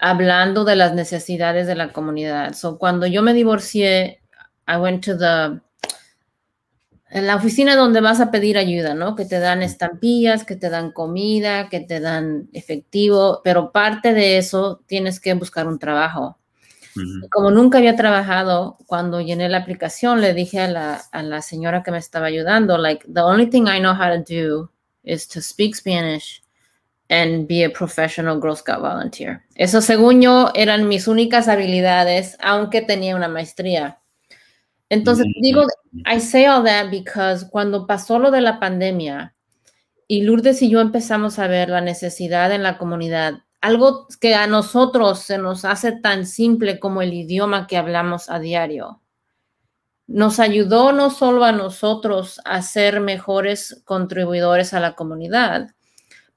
[0.00, 2.54] hablando de las necesidades de la comunidad.
[2.54, 4.20] So, cuando yo me divorcié,
[4.66, 5.60] I went to the
[7.10, 9.16] en la oficina donde vas a pedir ayuda, ¿no?
[9.16, 14.38] Que te dan estampillas, que te dan comida, que te dan efectivo, pero parte de
[14.38, 16.38] eso tienes que buscar un trabajo.
[17.30, 21.82] Como nunca había trabajado, cuando llené la aplicación le dije a la, a la señora
[21.82, 24.70] que me estaba ayudando, like, the only thing I know how to do
[25.02, 26.42] is to speak Spanish
[27.10, 29.42] and be a professional Girl Scout volunteer.
[29.56, 33.98] Eso, según yo, eran mis únicas habilidades, aunque tenía una maestría.
[34.88, 35.62] Entonces, digo,
[36.06, 39.34] I say all that because cuando pasó lo de la pandemia
[40.08, 44.46] y Lourdes y yo empezamos a ver la necesidad en la comunidad, algo que a
[44.46, 49.02] nosotros se nos hace tan simple como el idioma que hablamos a diario,
[50.06, 55.70] nos ayudó no solo a nosotros a ser mejores contribuidores a la comunidad,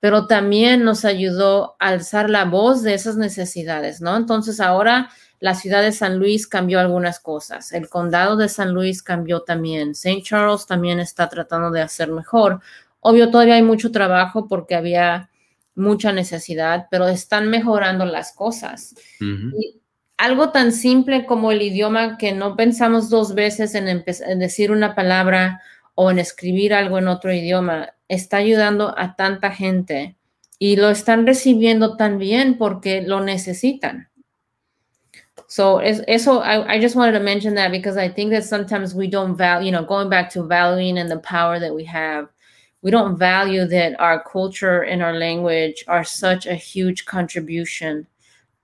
[0.03, 4.17] pero también nos ayudó a alzar la voz de esas necesidades, ¿no?
[4.17, 7.71] Entonces ahora la ciudad de San Luis cambió algunas cosas.
[7.71, 9.91] El condado de San Luis cambió también.
[9.91, 10.21] St.
[10.21, 12.59] Charles también está tratando de hacer mejor.
[12.99, 15.29] Obvio, todavía hay mucho trabajo porque había
[15.73, 18.95] mucha necesidad, pero están mejorando las cosas.
[19.21, 19.79] y,
[20.17, 24.95] algo tan simple como el idioma que no pensamos dos veces en, en, decir una
[24.95, 25.61] palabra
[25.95, 30.15] o en escribir algo en otro idioma está ayudando a tanta gente
[30.60, 34.10] y lo están recibiendo también porque lo necesitan.
[35.47, 39.08] So eso, I, I just wanted to mention that because I think that sometimes we
[39.08, 42.27] don't value, you know, going back to valuing and the power that we have,
[42.82, 48.08] we don't value that our culture and our language are such a huge contribution,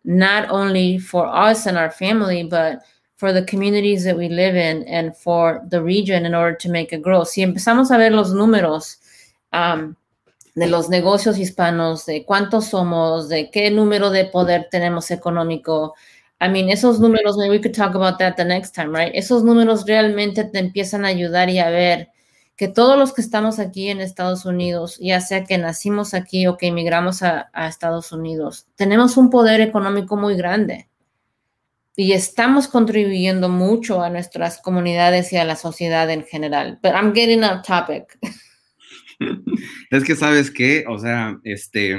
[0.03, 2.81] not only for us and our family, but
[3.19, 6.93] for the communities that we live in and for the region in order to make
[6.93, 7.25] it grow.
[7.25, 8.97] Si empezamos a ver los números
[9.51, 9.93] um,
[10.55, 15.95] de los negocios hispanos, de cuántos somos, de qué número de poder tenemos económico,
[16.39, 19.11] I mean, esos números, maybe we could talk about that the next time, right?
[19.13, 22.11] Esos números realmente te empiezan a ayudar y a ver
[22.55, 26.55] que todos los que estamos aquí en Estados Unidos, ya sea que nacimos aquí o
[26.55, 30.87] que emigramos a, a Estados Unidos, tenemos un poder económico muy grande
[31.95, 36.79] y estamos contribuyendo mucho a nuestras comunidades y a la sociedad en general.
[36.81, 38.17] But I'm getting off topic.
[39.91, 41.97] es que sabes qué, o sea, este,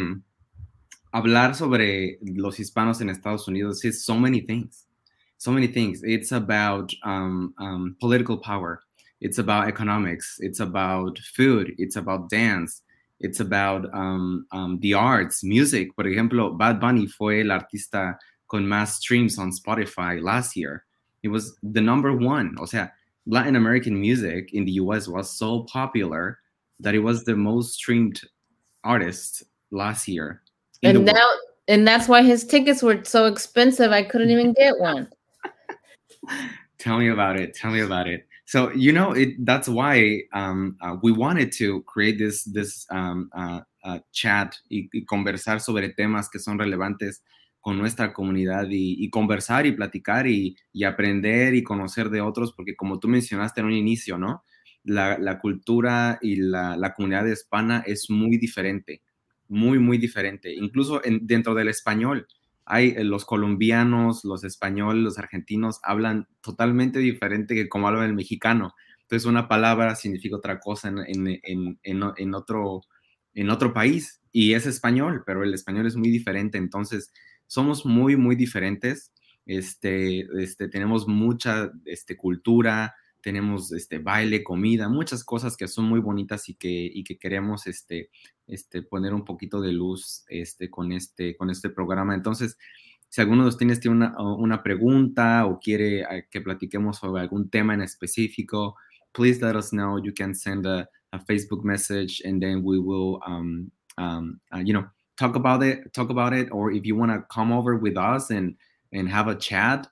[1.12, 4.86] hablar sobre los hispanos en Estados Unidos is so many things.
[5.38, 6.02] So many things.
[6.02, 8.82] It's about um, um, political power.
[9.20, 10.36] It's about economics.
[10.40, 11.74] It's about food.
[11.78, 12.82] It's about dance.
[13.20, 15.94] It's about um, um, the arts, music.
[15.94, 18.18] Por ejemplo, Bad Bunny fue el artista
[18.50, 20.84] con más streams on Spotify last year.
[21.22, 22.56] It was the number one.
[22.58, 22.90] O sea,
[23.26, 26.38] Latin American music in the US was so popular
[26.80, 28.20] that it was the most streamed
[28.82, 30.42] artist last year
[30.82, 31.40] and now world.
[31.68, 33.92] and that's why his tickets were so expensive.
[33.92, 35.08] I couldn't even get one.
[36.78, 37.54] Tell me about it.
[37.54, 38.26] Tell me about it.
[38.46, 43.30] So you know, it, that's why um, uh, we wanted to create this this um,
[43.36, 47.20] uh, uh, chat y, y, conversar sobre temas que son relevantes
[47.60, 52.98] con nuestra comunidad y, conversar y platicar y, aprender y conocer de otros, porque como
[52.98, 54.44] tú mencionaste en un inicio, ¿no?
[54.82, 59.02] La, cultura y la, la comunidad hispana es muy diferente
[59.50, 60.54] muy, muy diferente.
[60.54, 62.26] Incluso en, dentro del español,
[62.64, 68.14] hay eh, los colombianos, los españoles, los argentinos hablan totalmente diferente que como habla el
[68.14, 68.74] mexicano.
[69.02, 71.80] Entonces una palabra significa otra cosa en
[73.50, 76.58] otro país y es español, pero el español es muy diferente.
[76.58, 77.12] Entonces
[77.50, 79.12] somos muy, muy diferentes.
[79.44, 85.98] Este, este, tenemos mucha este, cultura, tenemos este baile, comida, muchas cosas que son muy
[85.98, 88.10] bonitas y que, y que queremos este,
[88.46, 92.14] este, poner un poquito de luz este, con, este, con este programa.
[92.14, 92.56] Entonces,
[93.08, 97.50] si alguno de ustedes tiene una, una pregunta o quiere eh, que platiquemos sobre algún
[97.50, 98.76] tema en específico,
[99.10, 99.98] please let us know.
[99.98, 104.72] You can send a, a Facebook message and then we will, um, um, uh, you
[104.72, 104.88] know,
[105.20, 106.48] talk about it, talk about it.
[106.50, 108.56] Or if you want to come over with us and,
[108.92, 109.86] and have a chat,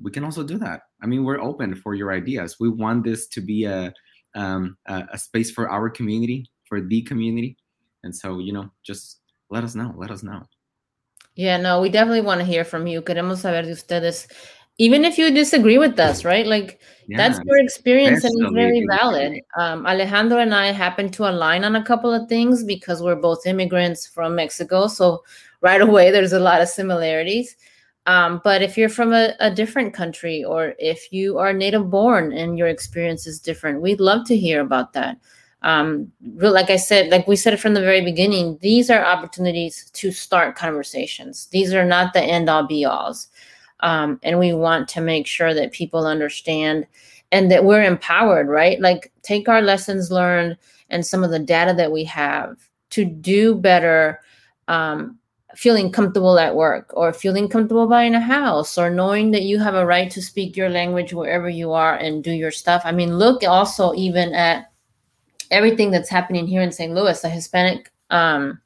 [0.00, 0.82] we can also do that.
[1.02, 2.60] I mean, we're open for your ideas.
[2.60, 3.92] We want this to be a
[4.36, 7.56] um, a, a, space for our community, for the community,
[8.02, 9.94] and so you know, just let us know.
[9.96, 10.42] Let us know.
[11.36, 13.00] Yeah, no, we definitely want to hear from you.
[13.00, 14.26] Queremos saber de ustedes.
[14.78, 16.46] Even if you disagree with us, right?
[16.46, 19.40] Like yeah, that's your experience and it's very valid.
[19.56, 23.46] Um, Alejandro and I happen to align on a couple of things because we're both
[23.46, 24.88] immigrants from Mexico.
[24.88, 25.22] So
[25.60, 27.56] right away, there's a lot of similarities.
[28.06, 32.32] Um, but if you're from a, a, different country or if you are native born
[32.34, 35.16] and your experience is different, we'd love to hear about that.
[35.62, 40.12] Um, like I said, like we said from the very beginning, these are opportunities to
[40.12, 41.46] start conversations.
[41.46, 43.28] These are not the end all be alls.
[43.80, 46.86] Um, and we want to make sure that people understand
[47.32, 48.80] and that we're empowered, right?
[48.80, 50.56] Like take our lessons learned
[50.90, 52.56] and some of the data that we have
[52.90, 54.20] to do better
[54.68, 55.18] um,
[55.56, 59.74] feeling comfortable at work or feeling comfortable buying a house or knowing that you have
[59.74, 62.82] a right to speak your language wherever you are and do your stuff.
[62.84, 64.70] I mean, look also even at
[65.50, 66.92] everything that's happening here in St.
[66.92, 67.20] Louis.
[67.20, 68.60] The Hispanic, um,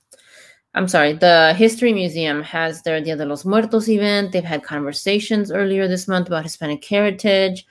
[0.75, 4.33] I'm sorry, the History Museum has their Dia de los Muertos event.
[4.33, 7.67] They've had conversations earlier this month about Hispanic heritage.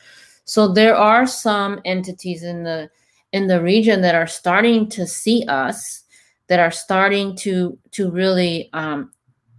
[0.45, 2.89] So there are some entities in the
[3.33, 6.03] in the region that are starting to see us
[6.47, 9.11] that are starting to to really um,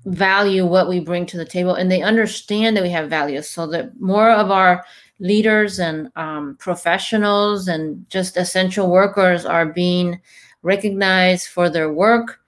[0.07, 3.66] value what we bring to the table and they understand that we have values so
[3.66, 4.84] that more of our
[5.20, 10.18] leaders and um, professionals and just essential workers are being
[10.62, 12.41] recognized for their work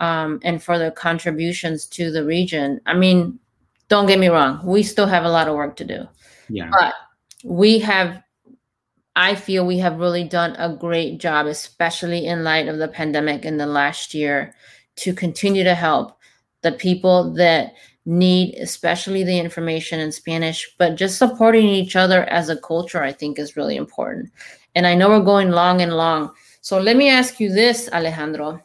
[0.00, 3.38] um, and for their contributions to the region i mean
[3.88, 6.06] don't get me wrong we still have a lot of work to do
[6.48, 6.94] yeah but
[7.44, 8.22] we have
[9.18, 13.44] I feel we have really done a great job, especially in light of the pandemic
[13.44, 14.54] in the last year,
[14.98, 16.16] to continue to help
[16.62, 17.74] the people that
[18.06, 23.12] need, especially the information in Spanish, but just supporting each other as a culture, I
[23.12, 24.30] think is really important.
[24.76, 26.30] And I know we're going long and long.
[26.60, 28.62] So let me ask you this, Alejandro.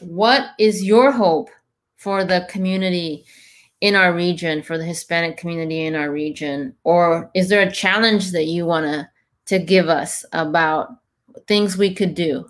[0.00, 1.50] What is your hope
[1.96, 3.24] for the community
[3.80, 6.74] in our region, for the Hispanic community in our region?
[6.84, 9.08] Or is there a challenge that you want to
[9.46, 10.88] to give us about
[11.46, 12.48] things we could do?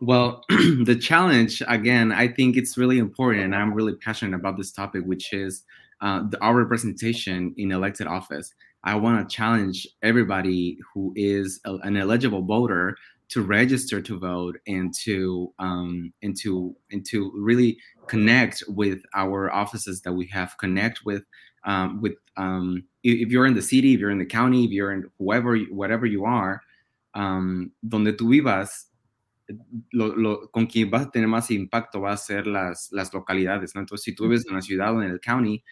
[0.00, 4.72] Well, the challenge, again, I think it's really important, and I'm really passionate about this
[4.72, 5.62] topic, which is
[6.00, 8.52] uh, the, our representation in elected office.
[8.82, 12.96] I want to challenge everybody who is a, an eligible voter
[13.30, 19.52] to register to vote and to um, and to and to really connect with our
[19.52, 20.56] offices that we have.
[20.58, 21.22] Connect with
[21.64, 24.92] um, with um, if you're in the city, if you're in the county, if you're
[24.92, 26.60] in whoever whatever you are,
[27.14, 28.86] um, donde tú vivas,
[29.92, 33.74] lo, lo, con quien vas a tener más impacto va a ser las, las localidades,
[33.74, 33.80] ¿no?
[33.80, 35.62] Entonces, si tú vives en la ciudad o en el county,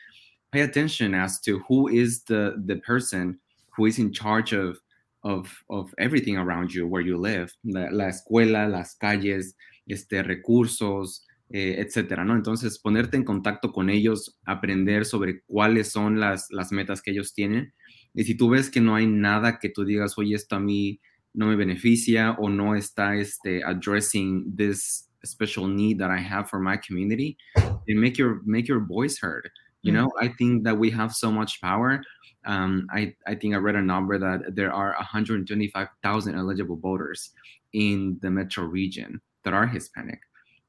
[0.51, 3.39] pay attention as to who is the, the person
[3.77, 4.81] who is in charge of,
[5.23, 9.57] of, of everything around you, where you live, la, la escuela, las calles,
[9.87, 12.35] este, recursos, eh, etcétera, ¿no?
[12.35, 17.33] Entonces, ponerte en contacto con ellos, aprender sobre cuáles son las, las metas que ellos
[17.33, 17.73] tienen.
[18.15, 21.01] Y si tú ves que no hay nada que tú digas, oye, esto a mí
[21.33, 26.61] no me beneficia o no está este, addressing this special need that I have for
[26.61, 29.51] my community, and make your make your voice heard.
[29.89, 32.03] You know, I think that we have so much power.
[32.45, 37.31] Um, I, I think I read a number that there are 125,000 eligible voters
[37.73, 40.21] in the metro region that are Hispanic.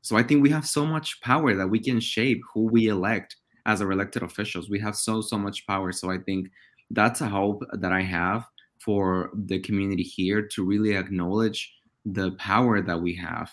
[0.01, 3.35] So I think we have so much power that we can shape who we elect
[3.65, 4.69] as our elected officials.
[4.69, 5.91] We have so, so much power.
[5.91, 6.49] So I think
[6.89, 8.45] that's a hope that I have
[8.79, 11.71] for the community here to really acknowledge
[12.05, 13.51] the power that we have,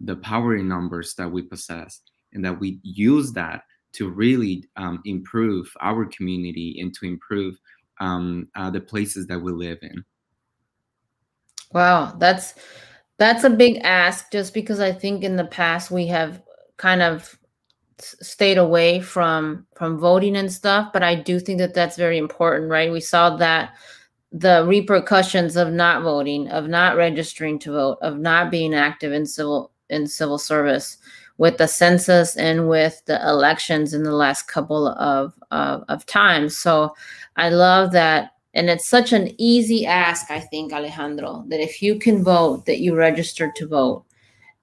[0.00, 2.02] the power in numbers that we possess,
[2.32, 3.62] and that we use that
[3.96, 7.58] to really um, improve our community and to improve
[8.00, 10.04] um, uh, the places that we live in.
[11.72, 12.54] Wow, that's
[13.18, 14.30] that's a big ask.
[14.30, 16.42] Just because I think in the past we have
[16.76, 17.38] kind of
[17.98, 22.70] stayed away from from voting and stuff, but I do think that that's very important,
[22.70, 22.92] right?
[22.92, 23.74] We saw that
[24.32, 29.24] the repercussions of not voting, of not registering to vote, of not being active in
[29.24, 30.98] civil in civil service
[31.38, 36.56] with the census and with the elections in the last couple of of, of times.
[36.56, 36.94] So
[37.36, 38.32] I love that.
[38.54, 42.80] And it's such an easy ask i think alejandro that if you can vote that
[42.80, 44.04] you register to vote.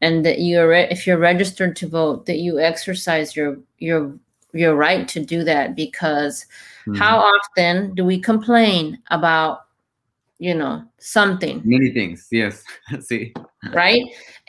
[0.02, 4.14] And that you're re- if you're registered to vote that you exercise your your
[4.52, 6.46] your right to do that because
[6.82, 6.96] mm-hmm.
[6.96, 9.60] how often do we complain about
[10.40, 11.62] you know something?
[11.64, 12.66] Many things yes.
[13.00, 13.34] See?
[13.72, 14.04] Right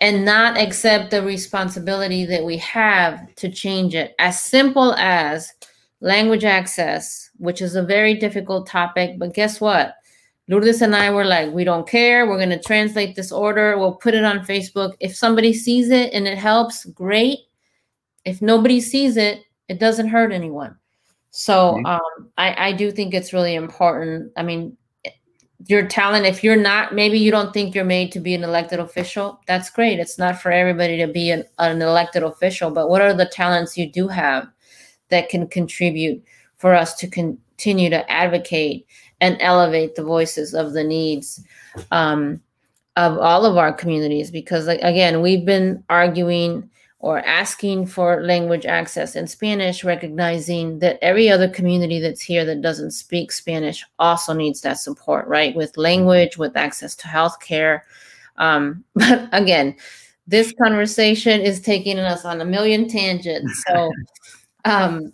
[0.04, 5.50] and not accept the responsibility that we have to change it as simple as
[6.00, 9.94] language access which is a very difficult topic but guess what
[10.46, 12.26] Lourdes and I were like, we don't care.
[12.26, 13.78] We're going to translate this order.
[13.78, 14.92] We'll put it on Facebook.
[15.00, 17.38] If somebody sees it and it helps, great.
[18.26, 20.76] If nobody sees it, it doesn't hurt anyone.
[21.30, 24.32] So um, I, I do think it's really important.
[24.36, 24.76] I mean,
[25.66, 28.80] your talent, if you're not, maybe you don't think you're made to be an elected
[28.80, 29.98] official, that's great.
[29.98, 33.76] It's not for everybody to be an, an elected official, but what are the talents
[33.76, 34.46] you do have
[35.08, 36.22] that can contribute
[36.56, 38.86] for us to continue to advocate
[39.20, 41.42] and elevate the voices of the needs
[41.90, 42.40] um,
[42.96, 44.30] of all of our communities?
[44.30, 46.68] Because, again, we've been arguing
[47.04, 52.62] or asking for language access in Spanish, recognizing that every other community that's here that
[52.62, 55.54] doesn't speak Spanish also needs that support, right?
[55.54, 57.82] With language, with access to healthcare.
[58.38, 59.76] Um, but again,
[60.26, 63.62] this conversation is taking us on a million tangents.
[63.68, 63.92] So
[64.64, 65.12] um,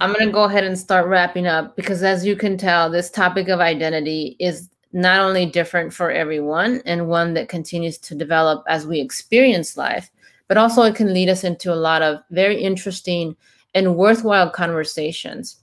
[0.00, 3.10] I'm going to go ahead and start wrapping up because, as you can tell, this
[3.10, 8.62] topic of identity is not only different for everyone and one that continues to develop
[8.68, 10.08] as we experience life
[10.48, 13.36] but also it can lead us into a lot of very interesting
[13.74, 15.62] and worthwhile conversations.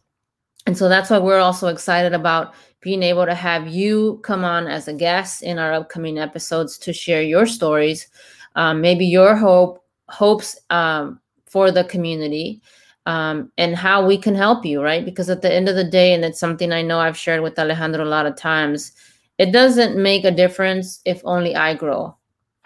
[0.66, 4.68] And so that's why we're also excited about being able to have you come on
[4.68, 8.08] as a guest in our upcoming episodes to share your stories,
[8.56, 12.62] um, maybe your hope hopes um, for the community.
[13.06, 15.04] Um, and how we can help you, right?
[15.04, 17.58] Because at the end of the day, and it's something I know I've shared with
[17.58, 18.92] Alejandro a lot of times,
[19.40, 22.16] it doesn't make a difference if only I grow.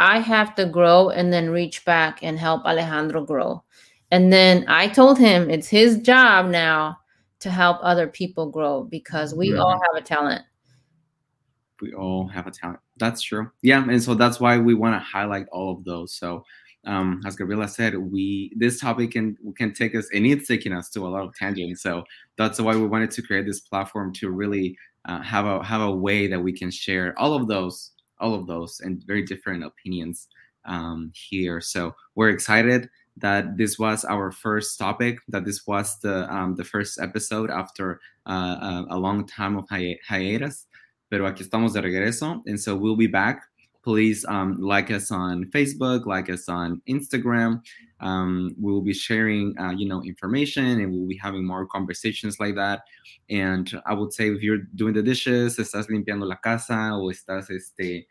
[0.03, 3.63] I have to grow and then reach back and help Alejandro grow.
[4.11, 6.97] And then I told him it's his job now
[7.39, 10.41] to help other people grow because we all have a talent.
[11.81, 12.79] We all have a talent.
[12.97, 13.49] That's true.
[13.61, 13.81] Yeah.
[13.89, 16.13] And so that's why we want to highlight all of those.
[16.15, 16.43] So
[16.85, 20.89] um, as Gabriela said, we this topic can can take us and it's taking us
[20.91, 21.81] to a lot of tangents.
[21.81, 22.03] So
[22.37, 25.95] that's why we wanted to create this platform to really uh, have a have a
[25.95, 30.27] way that we can share all of those all of those and very different opinions
[30.65, 31.61] um, here.
[31.61, 36.63] So we're excited that this was our first topic, that this was the um, the
[36.63, 40.65] first episode after uh, a, a, long time of hi- hiatus.
[41.11, 43.43] Pero aquí estamos de regreso, and so we'll be back.
[43.83, 47.61] Please um, like us on Facebook, like us on Instagram.
[48.03, 52.37] Um, we will be sharing, uh, you know, information, and we'll be having more conversations
[52.37, 52.81] like that.
[53.29, 57.49] And I would say if you're doing the dishes, estás limpiando la casa, o estás
[57.49, 58.07] este,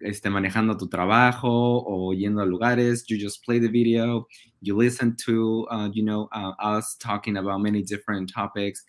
[0.00, 4.24] este, manejando tu trabajo o yendo a lugares, you just play the video,
[4.60, 8.84] you listen to, uh, you know, uh, us talking about many different topics.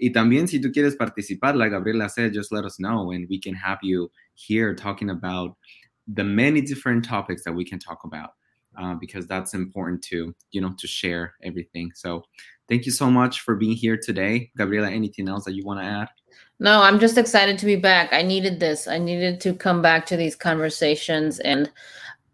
[0.00, 3.38] Y también si tú quieres participar, like Gabriela said, just let us know and we
[3.38, 5.56] can have you here talking about
[6.08, 8.30] the many different topics that we can talk about.
[8.80, 12.24] Uh, because that's important to you know to share everything so
[12.66, 15.84] thank you so much for being here today gabriela anything else that you want to
[15.84, 16.08] add
[16.62, 18.12] no, I'm just excited to be back.
[18.12, 18.86] I needed this.
[18.86, 21.70] I needed to come back to these conversations and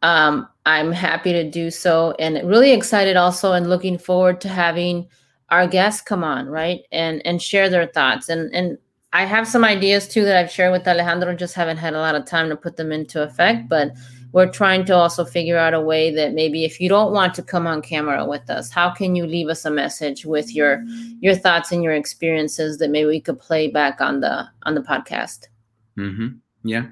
[0.02, 5.08] um, I'm happy to do so and really excited also and looking forward to having
[5.50, 6.80] our guests come on, right?
[6.90, 8.28] And and share their thoughts.
[8.28, 8.78] And and
[9.12, 12.16] I have some ideas too that I've shared with Alejandro, just haven't had a lot
[12.16, 13.92] of time to put them into effect, but
[14.36, 17.42] we're trying to also figure out a way that maybe if you don't want to
[17.42, 20.84] come on camera with us how can you leave us a message with your
[21.20, 24.82] your thoughts and your experiences that maybe we could play back on the on the
[24.82, 25.48] podcast?
[25.96, 26.36] Mm-hmm.
[26.64, 26.88] yeah.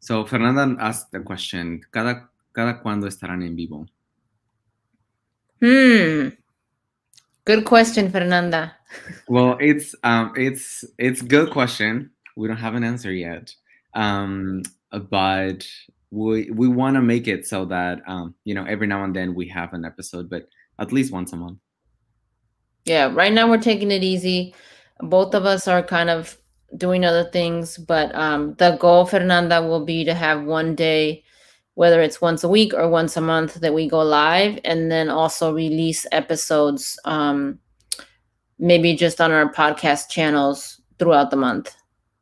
[0.00, 3.86] So fernanda asked the question cada cada cuándo estarán en vivo?
[5.62, 6.34] Hmm.
[7.44, 8.74] Good question fernanda.
[9.28, 12.10] Well it's um it's it's good question.
[12.34, 13.54] We don't have an answer yet.
[13.94, 15.62] Um but
[16.10, 19.34] we we want to make it so that um, you know every now and then
[19.34, 20.48] we have an episode, but
[20.78, 21.58] at least once a month.
[22.84, 24.54] Yeah, right now we're taking it easy.
[25.00, 26.38] Both of us are kind of
[26.76, 31.24] doing other things, but um, the goal, Fernanda, will be to have one day,
[31.74, 35.08] whether it's once a week or once a month, that we go live, and then
[35.10, 37.58] also release episodes, um,
[38.58, 41.74] maybe just on our podcast channels throughout the month.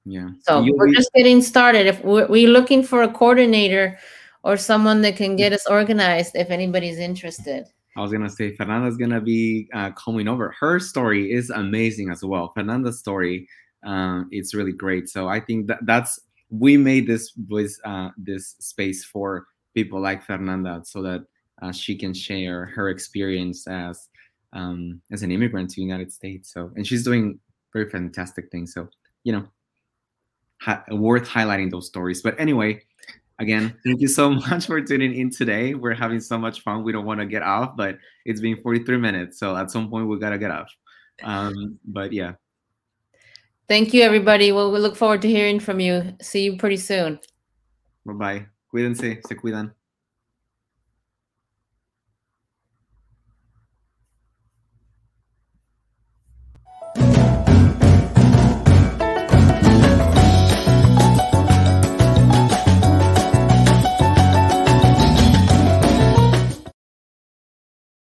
[0.07, 0.29] Yeah.
[0.43, 1.87] So You'll we're just getting started.
[1.87, 3.99] If we're, we're looking for a coordinator
[4.45, 7.67] or someone that can get us organized, if anybody's interested.
[7.97, 10.55] I was gonna say Fernanda's gonna be uh, coming over.
[10.61, 12.53] Her story is amazing as well.
[12.55, 13.49] Fernanda's story,
[13.85, 15.09] um, it's really great.
[15.09, 20.23] So I think that that's we made this with uh, this space for people like
[20.23, 21.25] Fernanda, so that
[21.63, 24.09] uh, she can share her experience as
[24.53, 26.53] um, as an immigrant to the United States.
[26.53, 27.41] So and she's doing
[27.73, 28.73] very fantastic things.
[28.73, 28.89] So
[29.25, 29.49] you know,
[30.61, 32.23] ha- worth highlighting those stories.
[32.23, 32.83] But anyway,
[33.39, 35.75] again, thank you so much for tuning in today.
[35.75, 36.83] We're having so much fun.
[36.83, 39.39] We don't want to get off, but it's been 43 minutes.
[39.39, 40.75] So at some point, we got to get off.
[41.23, 42.33] Um, but yeah.
[43.69, 44.53] Thank you, everybody.
[44.53, 46.15] Well, we look forward to hearing from you.
[46.23, 47.19] See you pretty soon.
[48.05, 48.47] Bye bye.
[48.73, 49.73] Cuídense, se cuidan.